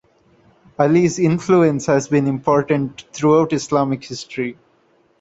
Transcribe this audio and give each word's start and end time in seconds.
Ali's 0.79 1.19
influence 1.19 1.85
has 1.85 2.07
been 2.07 2.25
important 2.25 3.05
throughout 3.13 3.53
Islamic 3.53 4.03
history. 4.03 4.57